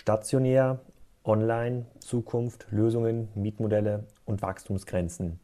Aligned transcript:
Stationär, 0.00 0.80
Online, 1.24 1.84
Zukunft, 1.98 2.66
Lösungen, 2.70 3.28
Mietmodelle 3.34 4.04
und 4.24 4.40
Wachstumsgrenzen. 4.40 5.38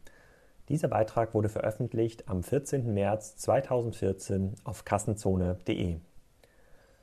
Dieser 0.71 0.89
Beitrag 0.89 1.35
wurde 1.35 1.51
veröffentlicht 1.51 2.27
am 2.31 2.43
14. 2.43 2.95
März 2.95 3.37
2014 3.37 4.55
auf 4.65 4.87
kassenzone.de. 4.87 5.99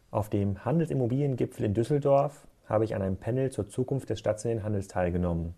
Auf 0.10 0.32
dem 0.32 0.66
Handelsimmobiliengipfel 0.66 1.68
in 1.68 1.76
Düsseldorf 1.76 2.48
habe 2.66 2.86
ich 2.86 2.96
an 2.96 3.04
einem 3.04 3.18
Panel 3.18 3.52
zur 3.52 3.70
Zukunft 3.70 4.10
des 4.10 4.18
stationären 4.18 4.64
Handels 4.64 4.88
teilgenommen. 4.88 5.54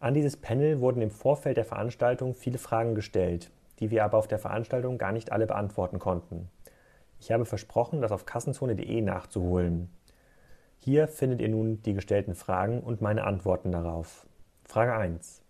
An 0.00 0.12
dieses 0.12 0.36
Panel 0.36 0.80
wurden 0.80 1.02
im 1.02 1.12
Vorfeld 1.12 1.56
der 1.56 1.64
Veranstaltung 1.64 2.34
viele 2.34 2.58
Fragen 2.58 2.96
gestellt, 2.96 3.52
die 3.78 3.92
wir 3.92 4.02
aber 4.02 4.18
auf 4.18 4.26
der 4.26 4.40
Veranstaltung 4.40 4.98
gar 4.98 5.12
nicht 5.12 5.30
alle 5.30 5.46
beantworten 5.46 6.00
konnten. 6.00 6.48
Ich 7.20 7.30
habe 7.30 7.44
versprochen, 7.44 8.00
das 8.00 8.10
auf 8.10 8.26
kassenzone.de 8.26 9.00
nachzuholen. 9.02 9.88
Hier 10.78 11.08
findet 11.08 11.40
ihr 11.40 11.48
nun 11.48 11.82
die 11.82 11.94
gestellten 11.94 12.34
Fragen 12.34 12.80
und 12.80 13.00
meine 13.00 13.24
Antworten 13.24 13.72
darauf. 13.72 14.26
Frage 14.64 14.94
1. 14.94 15.42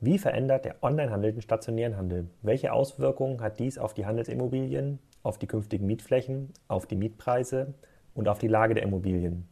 Wie 0.00 0.18
verändert 0.18 0.64
der 0.64 0.82
Onlinehandel 0.82 1.32
den 1.32 1.42
stationären 1.42 1.96
Handel? 1.96 2.26
Welche 2.42 2.72
Auswirkungen 2.72 3.40
hat 3.40 3.60
dies 3.60 3.78
auf 3.78 3.94
die 3.94 4.04
Handelsimmobilien, 4.04 4.98
auf 5.22 5.38
die 5.38 5.46
künftigen 5.46 5.86
Mietflächen, 5.86 6.52
auf 6.68 6.86
die 6.86 6.96
Mietpreise 6.96 7.74
und 8.14 8.28
auf 8.28 8.38
die 8.38 8.48
Lage 8.48 8.74
der 8.74 8.82
Immobilien? 8.82 9.48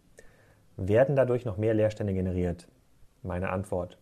Werden 0.77 1.15
dadurch 1.15 1.45
noch 1.45 1.57
mehr 1.57 1.75
Leerstände 1.75 2.15
generiert? 2.15 2.67
Meine 3.23 3.51
Antwort. 3.51 3.97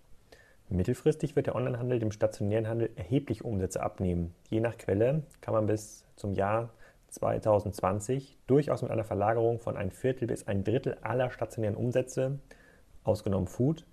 Mittelfristig 0.70 1.34
wird 1.34 1.46
der 1.46 1.54
Onlinehandel 1.54 1.98
dem 1.98 2.12
stationären 2.12 2.68
Handel 2.68 2.90
erheblich 2.96 3.44
Umsätze 3.44 3.82
abnehmen. 3.82 4.34
Je 4.50 4.60
nach 4.60 4.76
Quelle 4.76 5.22
kann 5.40 5.54
man 5.54 5.66
bis 5.66 6.04
zum 6.16 6.34
Jahr 6.34 6.70
2020 7.18 8.38
durchaus 8.46 8.82
mit 8.82 8.90
einer 8.90 9.04
Verlagerung 9.04 9.58
von 9.58 9.76
ein 9.76 9.90
Viertel 9.90 10.26
bis 10.26 10.46
ein 10.46 10.64
Drittel 10.64 10.96
aller 11.02 11.30
stationären 11.30 11.76
Umsätze, 11.76 12.38
ausgenommen 13.04 13.48
Food, 13.48 13.84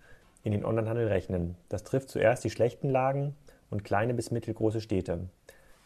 in 0.43 0.51
den 0.51 0.63
Onlinehandel 0.63 1.07
rechnen. 1.07 1.55
Das 1.69 1.83
trifft 1.83 2.09
zuerst 2.09 2.43
die 2.43 2.51
schlechten 2.51 2.89
Lagen 2.89 3.35
und 3.71 3.83
kleine 3.83 4.13
bis 4.13 4.31
mittelgroße 4.31 4.79
Städte. 4.79 5.27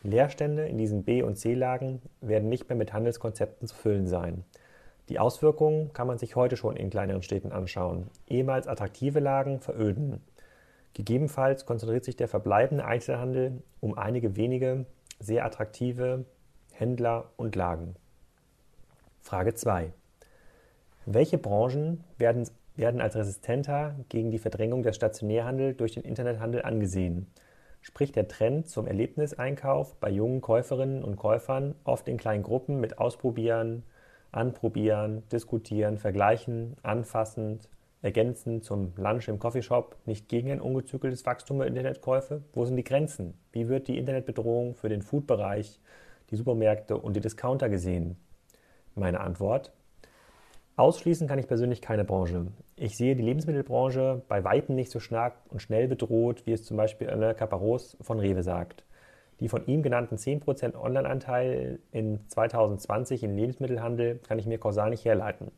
Leerstände 0.04 0.68
in 0.68 0.78
diesen 0.78 1.04
B- 1.04 1.24
und 1.24 1.38
C-Lagen 1.38 2.02
werden 2.22 2.50
nicht 2.50 2.70
mehr 2.70 2.78
mit 2.78 2.94
Handelskonzepten 2.94 3.68
zu 3.68 3.76
füllen 3.76 4.08
sein. 4.08 4.44
Die 5.10 5.20
Auswirkungen 5.20 5.92
kann 5.94 6.08
man 6.08 6.18
sich 6.18 6.36
heute 6.36 6.56
schon 6.56 6.76
in 6.76 6.90
kleineren 6.90 7.24
Städten 7.24 7.52
anschauen. 7.52 8.08
Ehemals 8.28 8.68
attraktive 8.68 9.20
Lagen 9.20 9.60
veröden. 9.60 10.22
Gegebenenfalls 10.94 11.66
konzentriert 11.66 12.04
sich 12.04 12.16
der 12.16 12.28
verbleibende 12.28 12.86
Einzelhandel 12.86 13.62
um 13.80 13.98
einige 13.98 14.36
wenige 14.36 14.86
sehr 15.20 15.46
attraktive 15.46 16.26
Händler 16.80 17.26
und 17.36 17.58
Lagen. 17.58 17.96
Frage 19.20 19.54
2. 19.54 19.92
Welche 21.06 21.38
Branchen 21.38 22.06
werden, 22.18 22.50
werden 22.78 23.02
als 23.02 23.18
resistenter 23.18 23.96
gegen 24.08 24.32
die 24.32 24.38
Verdrängung 24.38 24.82
des 24.82 24.96
Stationärhandels 24.96 25.76
durch 25.76 25.96
den 25.96 26.04
Internethandel 26.04 26.62
angesehen? 26.62 27.28
Sprich 27.82 28.14
der 28.14 28.30
Trend 28.30 28.70
zum 28.70 28.88
Erlebniseinkauf 28.88 29.96
bei 29.96 30.10
jungen 30.10 30.40
Käuferinnen 30.40 31.04
und 31.04 31.18
Käufern 31.18 31.76
oft 31.84 32.08
in 32.08 32.16
kleinen 32.16 32.44
Gruppen 32.44 32.80
mit 32.80 32.98
Ausprobieren, 32.98 33.84
Anprobieren, 34.32 35.28
Diskutieren, 35.34 35.98
Vergleichen, 35.98 36.78
Anfassend, 36.82 37.68
ergänzend 38.02 38.64
zum 38.64 38.94
Lunch 38.96 39.28
im 39.28 39.40
Coffeeshop 39.40 39.98
nicht 40.06 40.30
gegen 40.30 40.50
ein 40.50 40.62
ungezügeltes 40.62 41.26
Wachstum 41.26 41.58
der 41.58 41.68
Internetkäufe? 41.68 42.42
Wo 42.54 42.64
sind 42.64 42.78
die 42.78 42.86
Grenzen? 42.86 43.34
Wie 43.52 43.68
wird 43.68 43.90
die 43.90 43.98
Internetbedrohung 43.98 44.76
für 44.76 44.88
den 44.88 45.02
Foodbereich 45.02 45.82
die 46.30 46.36
Supermärkte 46.36 46.98
und 46.98 47.16
die 47.16 47.22
Discounter 47.22 47.70
gesehen? 47.70 48.18
Meine 48.96 49.20
Antwort. 49.20 49.72
Ausschließen 50.76 51.28
kann 51.28 51.40
ich 51.40 51.48
persönlich 51.48 51.82
keine 51.82 52.06
Branche. 52.06 52.48
Ich 52.76 52.96
sehe 52.96 53.16
die 53.16 53.24
Lebensmittelbranche 53.24 54.22
bei 54.28 54.44
Weitem 54.44 54.76
nicht 54.76 54.92
so 54.92 55.00
stark 55.00 55.36
und 55.50 55.62
schnell 55.62 55.88
bedroht, 55.88 56.46
wie 56.46 56.54
es 56.54 56.64
zum 56.64 56.78
Beispiel 56.78 57.10
Alain 57.10 57.36
Caparos 57.36 57.98
von 58.02 58.20
Rewe 58.20 58.44
sagt. 58.44 58.86
Die 59.40 59.50
von 59.50 59.66
ihm 59.68 59.84
genannten 59.84 60.16
10% 60.16 60.76
Online-Anteil 60.76 61.80
in 61.92 62.20
2020 62.28 63.24
im 63.24 63.36
Lebensmittelhandel 63.36 64.20
kann 64.20 64.40
ich 64.40 64.46
mir 64.46 64.58
kausal 64.58 64.90
nicht 64.90 65.06
herleiten. 65.06 65.52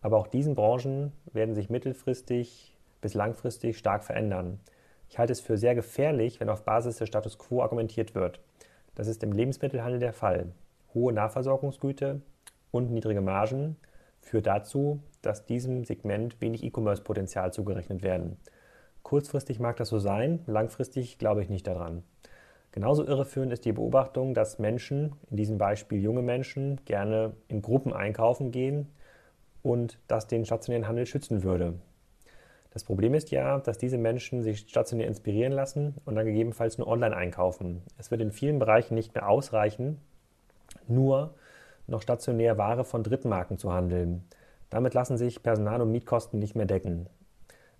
Aber 0.00 0.16
auch 0.18 0.26
diesen 0.26 0.54
Branchen 0.54 1.12
werden 1.32 1.54
sich 1.54 1.70
mittelfristig 1.70 2.76
bis 3.00 3.14
langfristig 3.14 3.78
stark 3.78 4.04
verändern. 4.04 4.60
Ich 5.08 5.18
halte 5.18 5.32
es 5.32 5.40
für 5.40 5.56
sehr 5.58 5.74
gefährlich, 5.74 6.40
wenn 6.40 6.48
auf 6.48 6.64
Basis 6.64 6.96
des 6.96 7.08
Status 7.08 7.38
quo 7.38 7.62
argumentiert 7.62 8.14
wird. 8.14 8.40
Das 8.96 9.06
ist 9.06 9.22
im 9.22 9.30
Lebensmittelhandel 9.30 10.00
der 10.00 10.14
Fall. 10.14 10.52
Hohe 10.94 11.12
Nahversorgungsgüte 11.12 12.22
und 12.70 12.90
niedrige 12.90 13.20
Margen 13.20 13.76
führt 14.20 14.46
dazu, 14.46 15.00
dass 15.22 15.44
diesem 15.44 15.84
Segment 15.84 16.40
wenig 16.40 16.64
E-Commerce-Potenzial 16.64 17.52
zugerechnet 17.52 18.02
werden. 18.02 18.38
Kurzfristig 19.02 19.60
mag 19.60 19.76
das 19.76 19.90
so 19.90 19.98
sein, 19.98 20.40
langfristig 20.46 21.18
glaube 21.18 21.42
ich 21.42 21.50
nicht 21.50 21.66
daran. 21.66 22.02
Genauso 22.72 23.06
irreführend 23.06 23.52
ist 23.52 23.64
die 23.66 23.72
Beobachtung, 23.72 24.34
dass 24.34 24.58
Menschen, 24.58 25.14
in 25.30 25.36
diesem 25.36 25.58
Beispiel 25.58 26.02
junge 26.02 26.22
Menschen, 26.22 26.80
gerne 26.86 27.34
in 27.48 27.62
Gruppen 27.62 27.92
einkaufen 27.92 28.50
gehen 28.50 28.88
und 29.62 29.98
das 30.08 30.26
den 30.26 30.44
stationären 30.44 30.88
Handel 30.88 31.06
schützen 31.06 31.42
würde. 31.42 31.74
Das 32.76 32.84
Problem 32.84 33.14
ist 33.14 33.30
ja, 33.30 33.58
dass 33.60 33.78
diese 33.78 33.96
Menschen 33.96 34.42
sich 34.42 34.58
stationär 34.58 35.06
inspirieren 35.06 35.54
lassen 35.54 35.94
und 36.04 36.14
dann 36.14 36.26
gegebenenfalls 36.26 36.76
nur 36.76 36.88
online 36.88 37.16
einkaufen. 37.16 37.80
Es 37.96 38.10
wird 38.10 38.20
in 38.20 38.32
vielen 38.32 38.58
Bereichen 38.58 38.94
nicht 38.94 39.14
mehr 39.14 39.30
ausreichen, 39.30 39.98
nur 40.86 41.32
noch 41.86 42.02
stationär 42.02 42.58
Ware 42.58 42.84
von 42.84 43.02
Drittmarken 43.02 43.56
zu 43.56 43.72
handeln. 43.72 44.24
Damit 44.68 44.92
lassen 44.92 45.16
sich 45.16 45.42
Personal- 45.42 45.80
und 45.80 45.90
Mietkosten 45.90 46.38
nicht 46.38 46.54
mehr 46.54 46.66
decken. 46.66 47.06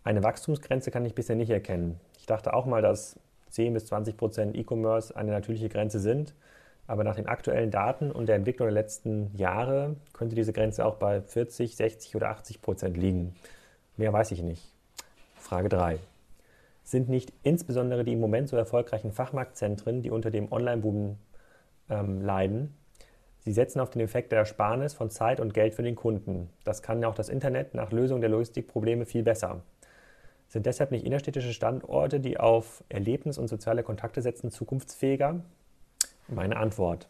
Eine 0.02 0.24
Wachstumsgrenze 0.24 0.90
kann 0.90 1.04
ich 1.04 1.14
bisher 1.14 1.36
nicht 1.36 1.50
erkennen. 1.50 2.00
Ich 2.18 2.24
dachte 2.24 2.54
auch 2.54 2.64
mal, 2.64 2.80
dass 2.80 3.20
10 3.50 3.74
bis 3.74 3.84
20 3.84 4.16
Prozent 4.16 4.56
E-Commerce 4.56 5.14
eine 5.14 5.32
natürliche 5.32 5.68
Grenze 5.68 6.00
sind, 6.00 6.34
aber 6.86 7.04
nach 7.04 7.16
den 7.16 7.26
aktuellen 7.26 7.70
Daten 7.70 8.10
und 8.10 8.30
der 8.30 8.36
Entwicklung 8.36 8.68
der 8.68 8.82
letzten 8.82 9.30
Jahre 9.36 9.96
könnte 10.14 10.34
diese 10.34 10.54
Grenze 10.54 10.86
auch 10.86 10.94
bei 10.94 11.20
40, 11.20 11.76
60 11.76 12.16
oder 12.16 12.30
80 12.30 12.62
Prozent 12.62 12.96
liegen. 12.96 13.34
Mehr 13.98 14.14
weiß 14.14 14.30
ich 14.30 14.42
nicht. 14.42 14.75
Frage 15.46 15.68
3. 15.68 16.00
Sind 16.82 17.08
nicht 17.08 17.32
insbesondere 17.44 18.02
die 18.02 18.14
im 18.14 18.20
Moment 18.20 18.48
so 18.48 18.56
erfolgreichen 18.56 19.12
Fachmarktzentren, 19.12 20.02
die 20.02 20.10
unter 20.10 20.32
dem 20.32 20.50
Online-Boom 20.50 21.18
ähm, 21.88 22.20
leiden, 22.20 22.76
sie 23.38 23.52
setzen 23.52 23.78
auf 23.78 23.90
den 23.90 24.02
Effekt 24.02 24.32
der 24.32 24.40
Ersparnis 24.40 24.94
von 24.94 25.08
Zeit 25.08 25.38
und 25.38 25.54
Geld 25.54 25.76
für 25.76 25.84
den 25.84 25.94
Kunden. 25.94 26.50
Das 26.64 26.82
kann 26.82 27.04
auch 27.04 27.14
das 27.14 27.28
Internet 27.28 27.74
nach 27.74 27.92
Lösung 27.92 28.20
der 28.20 28.28
Logistikprobleme 28.28 29.06
viel 29.06 29.22
besser. 29.22 29.62
Sind 30.48 30.66
deshalb 30.66 30.90
nicht 30.90 31.06
innerstädtische 31.06 31.52
Standorte, 31.52 32.18
die 32.18 32.40
auf 32.40 32.82
Erlebnis 32.88 33.38
und 33.38 33.46
soziale 33.46 33.84
Kontakte 33.84 34.22
setzen, 34.22 34.50
zukunftsfähiger? 34.50 35.44
Meine 36.26 36.56
Antwort. 36.56 37.08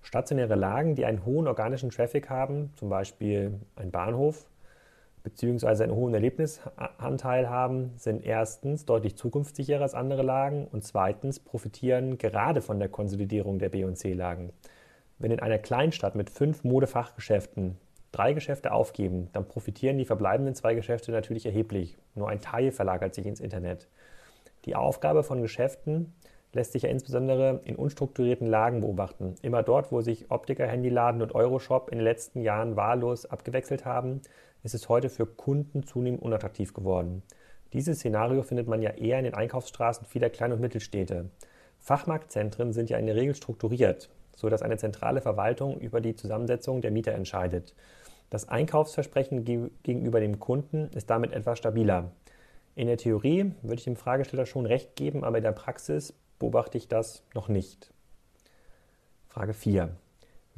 Stationäre 0.00 0.54
Lagen, 0.54 0.94
die 0.94 1.04
einen 1.04 1.24
hohen 1.24 1.48
organischen 1.48 1.90
Traffic 1.90 2.30
haben, 2.30 2.70
zum 2.76 2.88
Beispiel 2.88 3.58
ein 3.74 3.90
Bahnhof, 3.90 4.46
beziehungsweise 5.28 5.84
einen 5.84 5.94
hohen 5.94 6.14
Erlebnisanteil 6.14 7.50
haben, 7.50 7.92
sind 7.96 8.24
erstens 8.24 8.86
deutlich 8.86 9.16
zukunftssicherer 9.16 9.82
als 9.82 9.94
andere 9.94 10.22
Lagen 10.22 10.66
und 10.72 10.84
zweitens 10.84 11.38
profitieren 11.38 12.16
gerade 12.18 12.62
von 12.62 12.78
der 12.78 12.88
Konsolidierung 12.88 13.58
der 13.58 13.68
B- 13.68 13.84
und 13.84 13.96
C-Lagen. 13.96 14.52
Wenn 15.18 15.30
in 15.30 15.40
einer 15.40 15.58
Kleinstadt 15.58 16.14
mit 16.14 16.30
fünf 16.30 16.64
Modefachgeschäften 16.64 17.76
drei 18.10 18.32
Geschäfte 18.32 18.72
aufgeben, 18.72 19.28
dann 19.32 19.46
profitieren 19.46 19.98
die 19.98 20.06
verbleibenden 20.06 20.54
zwei 20.54 20.74
Geschäfte 20.74 21.12
natürlich 21.12 21.44
erheblich. 21.44 21.98
Nur 22.14 22.30
ein 22.30 22.40
Teil 22.40 22.72
verlagert 22.72 23.14
sich 23.14 23.26
ins 23.26 23.40
Internet. 23.40 23.88
Die 24.64 24.76
Aufgabe 24.76 25.22
von 25.22 25.42
Geschäften 25.42 26.14
lässt 26.52 26.72
sich 26.72 26.84
ja 26.84 26.88
insbesondere 26.88 27.60
in 27.64 27.76
unstrukturierten 27.76 28.46
Lagen 28.46 28.80
beobachten. 28.80 29.34
Immer 29.42 29.62
dort, 29.62 29.92
wo 29.92 30.00
sich 30.00 30.30
Optiker, 30.30 30.66
Handyladen 30.66 31.20
und 31.20 31.34
Euroshop 31.34 31.90
in 31.90 31.98
den 31.98 32.04
letzten 32.04 32.40
Jahren 32.40 32.76
wahllos 32.76 33.26
abgewechselt 33.26 33.84
haben, 33.84 34.22
ist 34.62 34.74
es 34.74 34.88
heute 34.88 35.08
für 35.08 35.26
Kunden 35.26 35.84
zunehmend 35.84 36.22
unattraktiv 36.22 36.74
geworden. 36.74 37.22
Dieses 37.72 37.98
Szenario 37.98 38.42
findet 38.42 38.66
man 38.66 38.82
ja 38.82 38.90
eher 38.90 39.18
in 39.18 39.24
den 39.24 39.34
Einkaufsstraßen 39.34 40.06
vieler 40.06 40.30
Klein- 40.30 40.52
und 40.52 40.60
Mittelstädte. 40.60 41.30
Fachmarktzentren 41.78 42.72
sind 42.72 42.90
ja 42.90 42.98
in 42.98 43.06
der 43.06 43.16
Regel 43.16 43.34
strukturiert, 43.34 44.08
so 44.36 44.48
dass 44.48 44.62
eine 44.62 44.78
zentrale 44.78 45.20
Verwaltung 45.20 45.78
über 45.78 46.00
die 46.00 46.16
Zusammensetzung 46.16 46.80
der 46.80 46.90
Mieter 46.90 47.12
entscheidet. 47.12 47.74
Das 48.30 48.48
Einkaufsversprechen 48.48 49.44
gegenüber 49.82 50.20
dem 50.20 50.38
Kunden 50.38 50.90
ist 50.94 51.08
damit 51.08 51.32
etwas 51.32 51.58
stabiler. 51.58 52.12
In 52.74 52.86
der 52.86 52.98
Theorie 52.98 53.52
würde 53.62 53.76
ich 53.76 53.84
dem 53.84 53.96
Fragesteller 53.96 54.46
schon 54.46 54.66
recht 54.66 54.96
geben, 54.96 55.24
aber 55.24 55.38
in 55.38 55.44
der 55.44 55.52
Praxis 55.52 56.14
beobachte 56.38 56.78
ich 56.78 56.88
das 56.88 57.22
noch 57.34 57.48
nicht. 57.48 57.92
Frage 59.26 59.54
4. 59.54 59.90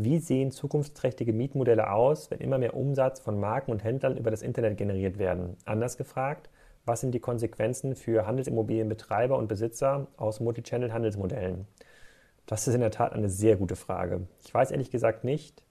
Wie 0.02 0.18
sehen 0.18 0.50
zukunftsträchtige 0.50 1.34
Mietmodelle 1.34 1.90
aus, 1.92 2.30
wenn 2.30 2.38
immer 2.38 2.56
mehr 2.56 2.74
Umsatz 2.74 3.20
von 3.20 3.38
Marken 3.38 3.70
und 3.70 3.84
Händlern 3.84 4.16
über 4.16 4.30
das 4.30 4.40
Internet 4.40 4.78
generiert 4.78 5.18
werden? 5.18 5.58
Anders 5.66 5.98
gefragt, 5.98 6.48
was 6.86 7.02
sind 7.02 7.12
die 7.12 7.20
Konsequenzen 7.20 7.94
für 7.94 8.26
Handelsimmobilienbetreiber 8.26 9.36
und 9.36 9.48
Besitzer 9.48 10.06
aus 10.16 10.40
Multichannel-Handelsmodellen? 10.40 11.66
Das 12.46 12.66
ist 12.66 12.72
in 12.72 12.80
der 12.80 12.92
Tat 12.92 13.12
eine 13.12 13.28
sehr 13.28 13.56
gute 13.56 13.76
Frage. 13.76 14.26
Ich 14.42 14.54
weiß 14.54 14.70
ehrlich 14.70 14.90
gesagt 14.90 15.22
nicht, 15.22 15.62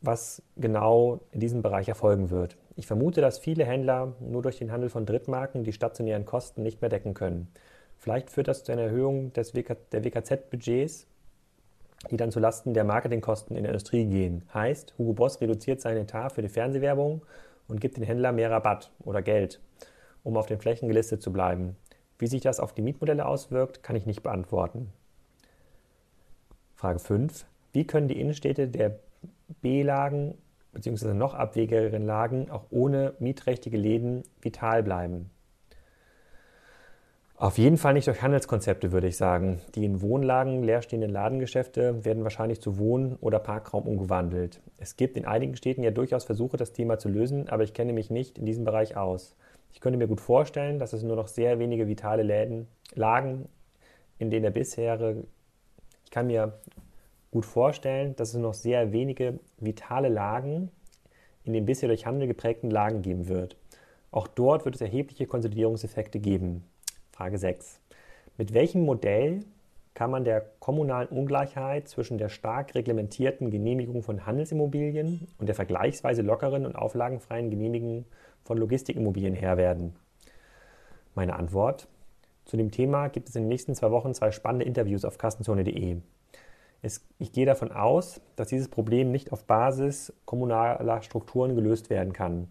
was 0.00 0.42
genau 0.56 1.20
in 1.30 1.38
diesem 1.38 1.62
Bereich 1.62 1.88
erfolgen 1.88 2.30
wird. 2.30 2.56
Ich 2.74 2.88
vermute, 2.88 3.20
dass 3.20 3.38
viele 3.38 3.64
Händler 3.64 4.14
nur 4.18 4.42
durch 4.42 4.58
den 4.58 4.72
Handel 4.72 4.88
von 4.88 5.06
Drittmarken 5.06 5.62
die 5.62 5.72
stationären 5.72 6.24
Kosten 6.24 6.64
nicht 6.64 6.80
mehr 6.80 6.90
decken 6.90 7.14
können. 7.14 7.46
Vielleicht 7.98 8.30
führt 8.30 8.48
das 8.48 8.64
zu 8.64 8.72
einer 8.72 8.82
Erhöhung 8.82 9.32
des 9.32 9.54
WK 9.54 9.76
der 9.92 10.04
WKZ-Budgets, 10.04 11.06
die 12.10 12.16
dann 12.16 12.30
zulasten 12.30 12.74
der 12.74 12.84
Marketingkosten 12.84 13.56
in 13.56 13.64
der 13.64 13.72
Industrie 13.72 14.04
gehen. 14.06 14.44
Heißt, 14.52 14.94
Hugo 14.98 15.12
Boss 15.12 15.40
reduziert 15.40 15.80
seinen 15.80 16.02
Etat 16.02 16.30
für 16.30 16.42
die 16.42 16.48
Fernsehwerbung 16.48 17.22
und 17.68 17.80
gibt 17.80 17.96
den 17.96 18.04
Händler 18.04 18.32
mehr 18.32 18.50
Rabatt 18.50 18.92
oder 19.00 19.22
Geld, 19.22 19.60
um 20.22 20.36
auf 20.36 20.46
den 20.46 20.58
Flächen 20.58 20.88
gelistet 20.88 21.22
zu 21.22 21.32
bleiben. 21.32 21.76
Wie 22.18 22.26
sich 22.26 22.40
das 22.40 22.60
auf 22.60 22.72
die 22.72 22.82
Mietmodelle 22.82 23.26
auswirkt, 23.26 23.82
kann 23.82 23.96
ich 23.96 24.06
nicht 24.06 24.22
beantworten. 24.22 24.92
Frage 26.74 26.98
5. 26.98 27.46
Wie 27.72 27.86
können 27.86 28.08
die 28.08 28.20
Innenstädte 28.20 28.68
der 28.68 28.98
B-Lagen 29.60 30.36
bzw. 30.72 31.14
noch 31.14 31.34
abwegigeren 31.34 32.06
Lagen 32.06 32.50
auch 32.50 32.66
ohne 32.70 33.14
mieträchtige 33.18 33.76
Läden 33.76 34.22
vital 34.40 34.82
bleiben? 34.82 35.30
Auf 37.38 37.58
jeden 37.58 37.76
Fall 37.76 37.92
nicht 37.92 38.06
durch 38.06 38.22
Handelskonzepte, 38.22 38.92
würde 38.92 39.08
ich 39.08 39.18
sagen. 39.18 39.60
Die 39.74 39.84
in 39.84 40.00
Wohnlagen 40.00 40.62
leerstehenden 40.62 41.10
Ladengeschäfte 41.10 42.02
werden 42.02 42.22
wahrscheinlich 42.22 42.62
zu 42.62 42.78
Wohn- 42.78 43.16
oder 43.20 43.38
Parkraum 43.38 43.86
umgewandelt. 43.86 44.62
Es 44.78 44.96
gibt 44.96 45.18
in 45.18 45.26
einigen 45.26 45.54
Städten 45.54 45.82
ja 45.82 45.90
durchaus 45.90 46.24
Versuche, 46.24 46.56
das 46.56 46.72
Thema 46.72 46.98
zu 46.98 47.10
lösen, 47.10 47.50
aber 47.50 47.62
ich 47.62 47.74
kenne 47.74 47.92
mich 47.92 48.08
nicht 48.08 48.38
in 48.38 48.46
diesem 48.46 48.64
Bereich 48.64 48.96
aus. 48.96 49.36
Ich 49.70 49.80
könnte 49.80 49.98
mir 49.98 50.06
gut 50.06 50.22
vorstellen, 50.22 50.78
dass 50.78 50.94
es 50.94 51.02
nur 51.02 51.14
noch 51.14 51.28
sehr 51.28 51.58
wenige 51.58 51.86
vitale 51.86 52.22
Läden, 52.22 52.68
Lagen, 52.94 53.50
in 54.18 54.30
denen 54.30 54.44
der 54.44 54.50
bisherige, 54.50 55.24
ich 56.06 56.10
kann 56.10 56.28
mir 56.28 56.54
gut 57.32 57.44
vorstellen, 57.44 58.16
dass 58.16 58.30
es 58.30 58.40
noch 58.40 58.54
sehr 58.54 58.92
wenige 58.92 59.40
vitale 59.58 60.08
Lagen 60.08 60.70
in 61.44 61.52
den 61.52 61.66
bisher 61.66 61.90
durch 61.90 62.06
Handel 62.06 62.28
geprägten 62.28 62.70
Lagen 62.70 63.02
geben 63.02 63.28
wird. 63.28 63.58
Auch 64.10 64.26
dort 64.26 64.64
wird 64.64 64.76
es 64.76 64.80
erhebliche 64.80 65.26
Konsolidierungseffekte 65.26 66.18
geben. 66.18 66.64
Frage 67.16 67.38
6. 67.38 67.80
Mit 68.36 68.52
welchem 68.52 68.82
Modell 68.82 69.42
kann 69.94 70.10
man 70.10 70.24
der 70.24 70.42
kommunalen 70.58 71.08
Ungleichheit 71.08 71.88
zwischen 71.88 72.18
der 72.18 72.28
stark 72.28 72.74
reglementierten 72.74 73.50
Genehmigung 73.50 74.02
von 74.02 74.26
Handelsimmobilien 74.26 75.26
und 75.38 75.46
der 75.46 75.54
vergleichsweise 75.54 76.20
lockeren 76.20 76.66
und 76.66 76.76
auflagenfreien 76.76 77.48
Genehmigung 77.48 78.04
von 78.44 78.58
Logistikimmobilien 78.58 79.32
Herr 79.32 79.56
werden? 79.56 79.96
Meine 81.14 81.36
Antwort. 81.36 81.88
Zu 82.44 82.58
dem 82.58 82.70
Thema 82.70 83.08
gibt 83.08 83.30
es 83.30 83.34
in 83.34 83.44
den 83.44 83.48
nächsten 83.48 83.74
zwei 83.74 83.90
Wochen 83.90 84.12
zwei 84.12 84.30
spannende 84.30 84.66
Interviews 84.66 85.06
auf 85.06 85.16
kassenzone.de. 85.16 85.96
Ich 87.18 87.32
gehe 87.32 87.46
davon 87.46 87.72
aus, 87.72 88.20
dass 88.36 88.48
dieses 88.48 88.68
Problem 88.68 89.10
nicht 89.10 89.32
auf 89.32 89.44
Basis 89.44 90.12
kommunaler 90.26 91.00
Strukturen 91.00 91.54
gelöst 91.54 91.88
werden 91.88 92.12
kann. 92.12 92.48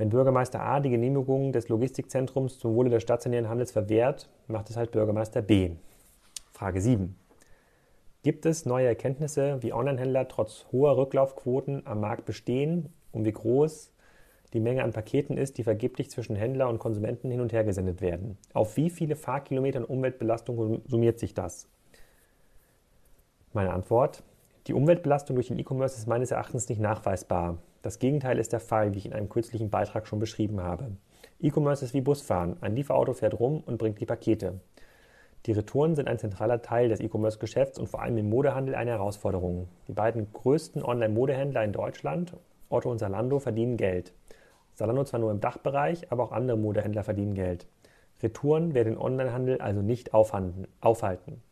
Wenn 0.00 0.08
Bürgermeister 0.08 0.62
A 0.62 0.80
die 0.80 0.88
Genehmigung 0.88 1.52
des 1.52 1.68
Logistikzentrums 1.68 2.58
zum 2.58 2.74
Wohle 2.74 2.88
des 2.88 3.02
stationären 3.02 3.50
Handels 3.50 3.70
verwehrt, 3.70 4.30
macht 4.48 4.70
es 4.70 4.78
halt 4.78 4.92
Bürgermeister 4.92 5.42
B. 5.42 5.72
Frage 6.52 6.80
7. 6.80 7.14
Gibt 8.22 8.46
es 8.46 8.64
neue 8.64 8.86
Erkenntnisse, 8.86 9.58
wie 9.60 9.74
Onlinehändler 9.74 10.26
trotz 10.26 10.64
hoher 10.72 10.96
Rücklaufquoten 10.96 11.86
am 11.86 12.00
Markt 12.00 12.24
bestehen 12.24 12.88
und 13.12 13.26
wie 13.26 13.32
groß 13.32 13.92
die 14.54 14.60
Menge 14.60 14.84
an 14.84 14.94
Paketen 14.94 15.36
ist, 15.36 15.58
die 15.58 15.64
vergeblich 15.64 16.08
zwischen 16.08 16.34
Händler 16.34 16.70
und 16.70 16.78
Konsumenten 16.78 17.30
hin 17.30 17.42
und 17.42 17.52
her 17.52 17.64
gesendet 17.64 18.00
werden? 18.00 18.38
Auf 18.54 18.78
wie 18.78 18.88
viele 18.88 19.16
Fahrkilometer 19.16 19.90
Umweltbelastung 19.90 20.80
summiert 20.86 21.18
sich 21.18 21.34
das? 21.34 21.68
Meine 23.52 23.74
Antwort. 23.74 24.22
Die 24.66 24.72
Umweltbelastung 24.72 25.36
durch 25.36 25.48
den 25.48 25.58
E-Commerce 25.58 25.98
ist 25.98 26.08
meines 26.08 26.30
Erachtens 26.30 26.70
nicht 26.70 26.80
nachweisbar. 26.80 27.58
Das 27.82 27.98
Gegenteil 27.98 28.38
ist 28.38 28.52
der 28.52 28.60
Fall, 28.60 28.92
wie 28.92 28.98
ich 28.98 29.06
in 29.06 29.14
einem 29.14 29.30
kürzlichen 29.30 29.70
Beitrag 29.70 30.06
schon 30.06 30.18
beschrieben 30.18 30.60
habe. 30.60 30.90
E-Commerce 31.40 31.82
ist 31.82 31.94
wie 31.94 32.02
Busfahren. 32.02 32.58
Ein 32.60 32.76
Lieferauto 32.76 33.14
fährt 33.14 33.40
rum 33.40 33.62
und 33.64 33.78
bringt 33.78 33.98
die 34.00 34.06
Pakete. 34.06 34.60
Die 35.46 35.52
Retouren 35.52 35.96
sind 35.96 36.06
ein 36.06 36.18
zentraler 36.18 36.60
Teil 36.60 36.90
des 36.90 37.00
E-Commerce-Geschäfts 37.00 37.78
und 37.78 37.88
vor 37.88 38.02
allem 38.02 38.18
im 38.18 38.28
Modehandel 38.28 38.74
eine 38.74 38.90
Herausforderung. 38.90 39.68
Die 39.88 39.94
beiden 39.94 40.30
größten 40.30 40.82
Online-Modehändler 40.82 41.64
in 41.64 41.72
Deutschland, 41.72 42.36
Otto 42.68 42.90
und 42.90 42.98
Salando, 42.98 43.38
verdienen 43.38 43.78
Geld. 43.78 44.12
Salando 44.74 45.04
zwar 45.04 45.20
nur 45.20 45.30
im 45.30 45.40
Dachbereich, 45.40 46.12
aber 46.12 46.24
auch 46.24 46.32
andere 46.32 46.58
Modehändler 46.58 47.02
verdienen 47.02 47.34
Geld. 47.34 47.66
Retouren 48.22 48.74
werden 48.74 48.94
den 48.94 49.02
Onlinehandel 49.02 49.62
also 49.62 49.80
nicht 49.80 50.12
aufhalten. 50.12 51.42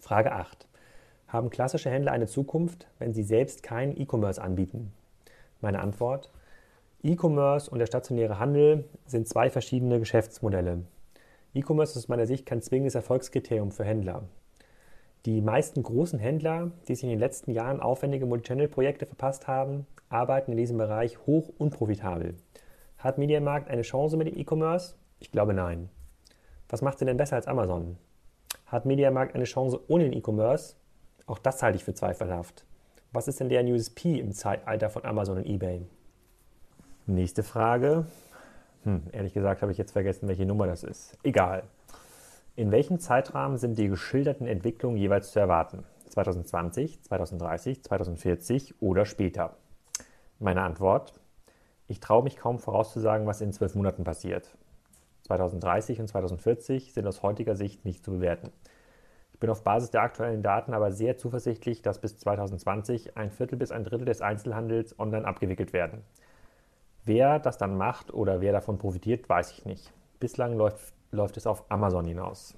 Frage 0.00 0.32
8. 0.32 0.66
Haben 1.28 1.50
klassische 1.50 1.90
Händler 1.90 2.10
eine 2.10 2.26
Zukunft, 2.26 2.88
wenn 2.98 3.14
sie 3.14 3.22
selbst 3.22 3.62
keinen 3.62 3.96
E-Commerce 3.96 4.42
anbieten? 4.42 4.92
Meine 5.64 5.80
Antwort. 5.80 6.30
E-Commerce 7.02 7.70
und 7.70 7.78
der 7.78 7.86
stationäre 7.86 8.38
Handel 8.38 8.84
sind 9.06 9.26
zwei 9.26 9.48
verschiedene 9.48 9.98
Geschäftsmodelle. 9.98 10.82
E-Commerce 11.54 11.92
ist 11.92 12.04
aus 12.04 12.08
meiner 12.08 12.26
Sicht 12.26 12.44
kein 12.44 12.60
zwingendes 12.60 12.94
Erfolgskriterium 12.94 13.72
für 13.72 13.84
Händler. 13.84 14.24
Die 15.24 15.40
meisten 15.40 15.82
großen 15.82 16.18
Händler, 16.18 16.70
die 16.86 16.94
sich 16.94 17.04
in 17.04 17.08
den 17.08 17.18
letzten 17.18 17.52
Jahren 17.52 17.80
aufwendige 17.80 18.26
Multichannel-Projekte 18.26 19.06
verpasst 19.06 19.48
haben, 19.48 19.86
arbeiten 20.10 20.50
in 20.50 20.58
diesem 20.58 20.76
Bereich 20.76 21.18
hoch 21.26 21.48
unprofitabel. 21.56 22.34
Hat 22.98 23.16
Mediamarkt 23.16 23.70
eine 23.70 23.82
Chance 23.82 24.18
mit 24.18 24.26
dem 24.26 24.36
E-Commerce? 24.36 24.96
Ich 25.18 25.32
glaube 25.32 25.54
nein. 25.54 25.88
Was 26.68 26.82
macht 26.82 26.98
sie 26.98 27.06
denn 27.06 27.16
besser 27.16 27.36
als 27.36 27.46
Amazon? 27.46 27.96
Hat 28.66 28.84
Mediamarkt 28.84 29.34
eine 29.34 29.44
Chance 29.44 29.80
ohne 29.88 30.04
den 30.04 30.12
E-Commerce? 30.12 30.76
Auch 31.24 31.38
das 31.38 31.62
halte 31.62 31.76
ich 31.76 31.84
für 31.84 31.94
zweifelhaft. 31.94 32.66
Was 33.14 33.28
ist 33.28 33.38
denn 33.38 33.48
der 33.48 33.64
USP 33.64 34.18
im 34.18 34.32
Zeitalter 34.32 34.90
von 34.90 35.04
Amazon 35.04 35.36
und 35.36 35.46
eBay? 35.46 35.86
Nächste 37.06 37.44
Frage. 37.44 38.06
Hm, 38.82 39.04
ehrlich 39.12 39.32
gesagt 39.32 39.62
habe 39.62 39.70
ich 39.70 39.78
jetzt 39.78 39.92
vergessen, 39.92 40.26
welche 40.26 40.44
Nummer 40.44 40.66
das 40.66 40.82
ist. 40.82 41.16
Egal. 41.22 41.62
In 42.56 42.72
welchem 42.72 42.98
Zeitrahmen 42.98 43.56
sind 43.56 43.78
die 43.78 43.86
geschilderten 43.86 44.48
Entwicklungen 44.48 44.96
jeweils 44.96 45.30
zu 45.30 45.38
erwarten? 45.38 45.84
2020, 46.08 47.04
2030, 47.04 47.84
2040 47.84 48.82
oder 48.82 49.06
später? 49.06 49.54
Meine 50.40 50.62
Antwort. 50.62 51.12
Ich 51.86 52.00
traue 52.00 52.24
mich 52.24 52.36
kaum 52.36 52.58
vorauszusagen, 52.58 53.28
was 53.28 53.40
in 53.40 53.52
zwölf 53.52 53.76
Monaten 53.76 54.02
passiert. 54.02 54.56
2030 55.28 56.00
und 56.00 56.08
2040 56.08 56.92
sind 56.92 57.06
aus 57.06 57.22
heutiger 57.22 57.54
Sicht 57.54 57.84
nicht 57.84 58.04
zu 58.04 58.10
bewerten. 58.10 58.50
Bin 59.44 59.50
auf 59.50 59.62
Basis 59.62 59.90
der 59.90 60.00
aktuellen 60.00 60.42
Daten 60.42 60.72
aber 60.72 60.90
sehr 60.90 61.18
zuversichtlich, 61.18 61.82
dass 61.82 62.00
bis 62.00 62.16
2020 62.16 63.18
ein 63.18 63.30
Viertel 63.30 63.58
bis 63.58 63.72
ein 63.72 63.84
Drittel 63.84 64.06
des 64.06 64.22
Einzelhandels 64.22 64.98
online 64.98 65.26
abgewickelt 65.26 65.74
werden. 65.74 66.02
Wer 67.04 67.40
das 67.40 67.58
dann 67.58 67.76
macht 67.76 68.10
oder 68.10 68.40
wer 68.40 68.52
davon 68.52 68.78
profitiert, 68.78 69.28
weiß 69.28 69.50
ich 69.50 69.66
nicht. 69.66 69.92
Bislang 70.18 70.56
läuft, 70.56 70.94
läuft 71.10 71.36
es 71.36 71.46
auf 71.46 71.70
Amazon 71.70 72.06
hinaus. 72.06 72.56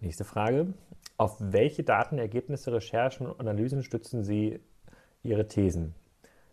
Nächste 0.00 0.24
Frage. 0.24 0.72
Auf 1.18 1.36
welche 1.38 1.84
Daten, 1.84 2.16
Ergebnisse, 2.16 2.72
Recherchen 2.72 3.26
und 3.26 3.38
Analysen 3.38 3.82
stützen 3.82 4.24
Sie 4.24 4.58
Ihre 5.22 5.46
Thesen? 5.48 5.94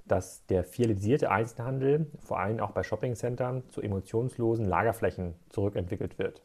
Dass 0.03 0.45
der 0.47 0.65
fialisierte 0.65 1.31
Einzelhandel, 1.31 2.07
vor 2.19 2.41
allem 2.41 2.59
auch 2.59 2.71
bei 2.71 2.83
Shoppingcentern, 2.83 3.69
zu 3.69 3.79
emotionslosen 3.79 4.65
Lagerflächen 4.65 5.35
zurückentwickelt 5.47 6.19
wird. 6.19 6.41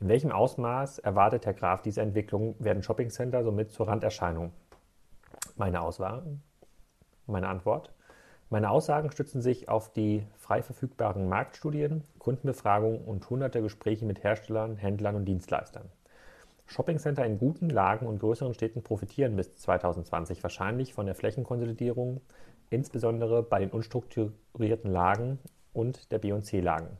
In 0.00 0.08
welchem 0.08 0.30
Ausmaß 0.30 1.00
erwartet 1.00 1.44
Herr 1.44 1.54
Graf 1.54 1.82
diese 1.82 2.02
Entwicklung? 2.02 2.54
Werden 2.60 2.84
Shoppingcenter 2.84 3.42
somit 3.42 3.72
zur 3.72 3.88
Randerscheinung? 3.88 4.52
Meine 5.56 5.80
Auswahl, 5.80 6.38
meine 7.26 7.48
Antwort. 7.48 7.92
Meine 8.48 8.70
Aussagen 8.70 9.10
stützen 9.10 9.42
sich 9.42 9.68
auf 9.68 9.92
die 9.92 10.24
frei 10.36 10.62
verfügbaren 10.62 11.28
Marktstudien, 11.28 12.04
Kundenbefragungen 12.20 13.04
und 13.04 13.28
hunderte 13.28 13.60
Gespräche 13.60 14.06
mit 14.06 14.22
Herstellern, 14.22 14.76
Händlern 14.76 15.16
und 15.16 15.24
Dienstleistern. 15.24 15.90
Shoppingcenter 16.66 17.26
in 17.26 17.38
guten 17.38 17.68
Lagen 17.68 18.06
und 18.06 18.20
größeren 18.20 18.54
Städten 18.54 18.82
profitieren 18.82 19.34
bis 19.34 19.56
2020 19.56 20.44
wahrscheinlich 20.44 20.94
von 20.94 21.06
der 21.06 21.16
Flächenkonsolidierung, 21.16 22.20
insbesondere 22.70 23.42
bei 23.42 23.58
den 23.58 23.70
unstrukturierten 23.70 24.92
Lagen 24.92 25.40
und 25.72 26.12
der 26.12 26.18
B- 26.18 26.32
und 26.32 26.44
C-Lagen. 26.44 26.98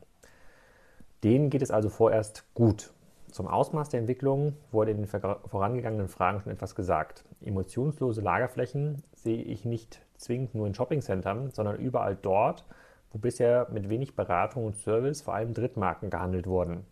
Denen 1.23 1.49
geht 1.49 1.61
es 1.61 1.71
also 1.71 1.89
vorerst 1.89 2.45
gut. 2.53 2.93
Zum 3.31 3.47
Ausmaß 3.47 3.89
der 3.89 3.99
Entwicklung 3.99 4.53
wurde 4.71 4.91
in 4.91 4.97
den 4.97 5.07
vorangegangenen 5.07 6.07
Fragen 6.07 6.39
schon 6.39 6.51
etwas 6.51 6.75
gesagt. 6.75 7.25
Emotionslose 7.41 8.21
Lagerflächen 8.21 9.03
sehe 9.13 9.43
ich 9.43 9.65
nicht 9.65 10.01
zwingend 10.15 10.55
nur 10.55 10.65
in 10.65 10.73
Shoppingcentern, 10.73 11.51
sondern 11.51 11.77
überall 11.77 12.15
dort, 12.15 12.65
wo 13.11 13.17
bisher 13.19 13.67
mit 13.71 13.89
wenig 13.89 14.15
Beratung 14.15 14.65
und 14.65 14.77
Service 14.77 15.21
vor 15.21 15.33
allem 15.33 15.53
Drittmarken 15.53 16.09
gehandelt 16.09 16.47
wurden. 16.47 16.85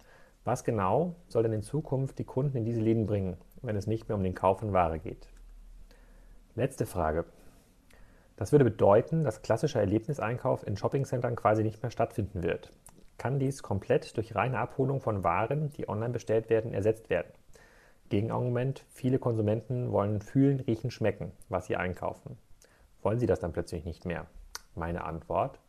Was 0.44 0.64
genau 0.64 1.16
soll 1.28 1.44
denn 1.44 1.54
in 1.54 1.64
Zukunft 1.64 2.20
die 2.20 2.24
Kunden 2.26 2.58
in 2.58 2.66
diese 2.66 2.82
Läden 2.82 3.06
bringen, 3.06 3.38
wenn 3.62 3.78
es 3.78 3.88
nicht 3.88 4.10
mehr 4.10 4.18
um 4.18 4.24
den 4.24 4.36
Kauf 4.36 4.60
von 4.60 4.74
Ware 4.74 5.00
geht? 5.00 5.28
Letzte 6.56 6.86
Frage. 6.86 7.26
Das 8.36 8.52
würde 8.52 8.66
bedeuten, 8.66 9.24
dass 9.24 9.42
klassischer 9.42 9.80
Erlebniseinkauf 9.80 10.68
in 10.68 10.76
Shoppingcentern 10.76 11.36
quasi 11.36 11.64
nicht 11.64 11.82
mehr 11.82 11.92
stattfinden 11.92 12.44
wird 12.44 12.72
kann 13.28 13.40
dies 13.40 13.62
komplett 13.62 14.16
durch 14.16 14.36
reine 14.36 14.58
Abholung 14.58 15.02
von 15.02 15.22
Waren, 15.22 15.70
die 15.72 15.90
online 15.90 16.14
bestellt 16.14 16.50
werden, 16.50 16.74
ersetzt 16.74 17.10
werden. 17.10 17.28
Gegenargument, 18.08 18.86
viele 18.88 19.20
Konsumenten 19.20 19.92
wollen 19.92 20.22
fühlen, 20.22 20.62
riechen, 20.62 20.92
schmecken, 20.92 21.34
was 21.50 21.66
sie 21.66 21.76
einkaufen. 21.76 22.38
Wollen 23.02 23.20
sie 23.20 23.26
das 23.26 23.42
dann 23.42 23.52
plötzlich 23.52 23.84
nicht 23.84 24.06
mehr? 24.06 24.28
Meine 24.76 25.04
Antwort, 25.04 25.60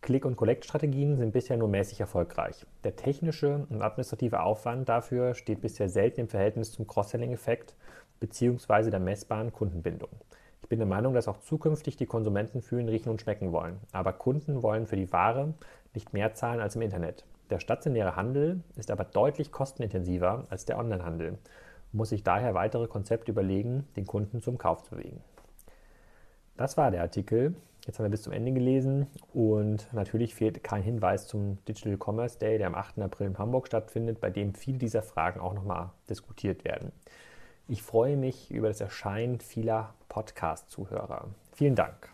Click- 0.00 0.24
und 0.24 0.34
Collect-Strategien 0.34 1.16
sind 1.16 1.30
bisher 1.30 1.56
nur 1.56 1.68
mäßig 1.68 2.00
erfolgreich. 2.00 2.66
Der 2.82 2.96
technische 2.96 3.68
und 3.70 3.82
administrative 3.82 4.42
Aufwand 4.42 4.88
dafür 4.88 5.34
steht 5.34 5.60
bisher 5.60 5.88
selten 5.88 6.22
im 6.22 6.28
Verhältnis 6.28 6.72
zum 6.72 6.88
Cross-Selling-Effekt 6.88 7.76
bzw. 8.18 8.90
der 8.90 8.98
messbaren 8.98 9.52
Kundenbindung. 9.52 10.10
Ich 10.62 10.68
bin 10.68 10.80
der 10.80 10.88
Meinung, 10.88 11.14
dass 11.14 11.28
auch 11.28 11.38
zukünftig 11.38 11.96
die 11.96 12.06
Konsumenten 12.06 12.62
fühlen, 12.62 12.88
riechen 12.88 13.10
und 13.10 13.20
schmecken 13.20 13.52
wollen. 13.52 13.78
Aber 13.92 14.12
Kunden 14.12 14.64
wollen 14.64 14.88
für 14.88 14.96
die 14.96 15.12
Ware 15.12 15.54
nicht 15.94 16.12
mehr 16.12 16.34
zahlen 16.34 16.60
als 16.60 16.76
im 16.76 16.82
Internet. 16.82 17.24
Der 17.50 17.58
stationäre 17.58 18.16
Handel 18.16 18.60
ist 18.76 18.90
aber 18.90 19.04
deutlich 19.04 19.50
kostenintensiver 19.50 20.46
als 20.50 20.64
der 20.64 20.78
Onlinehandel 20.78 21.30
und 21.30 21.94
muss 21.94 22.10
sich 22.10 22.22
daher 22.22 22.54
weitere 22.54 22.86
Konzepte 22.86 23.32
überlegen, 23.32 23.88
den 23.96 24.06
Kunden 24.06 24.40
zum 24.40 24.56
Kauf 24.56 24.84
zu 24.84 24.94
bewegen. 24.96 25.20
Das 26.56 26.76
war 26.76 26.90
der 26.90 27.02
Artikel. 27.02 27.54
Jetzt 27.86 27.98
haben 27.98 28.04
wir 28.04 28.10
bis 28.10 28.22
zum 28.22 28.32
Ende 28.32 28.52
gelesen 28.52 29.06
und 29.32 29.92
natürlich 29.92 30.34
fehlt 30.34 30.62
kein 30.62 30.82
Hinweis 30.82 31.26
zum 31.26 31.58
Digital 31.64 31.96
Commerce 31.98 32.38
Day, 32.38 32.58
der 32.58 32.66
am 32.66 32.74
8. 32.74 32.98
April 33.00 33.28
in 33.28 33.38
Hamburg 33.38 33.66
stattfindet, 33.66 34.20
bei 34.20 34.30
dem 34.30 34.54
viele 34.54 34.78
dieser 34.78 35.02
Fragen 35.02 35.40
auch 35.40 35.54
nochmal 35.54 35.90
diskutiert 36.08 36.64
werden. 36.64 36.92
Ich 37.66 37.82
freue 37.82 38.16
mich 38.16 38.50
über 38.50 38.68
das 38.68 38.80
Erscheinen 38.80 39.40
vieler 39.40 39.94
Podcast-Zuhörer. 40.08 41.28
Vielen 41.52 41.74
Dank. 41.74 42.10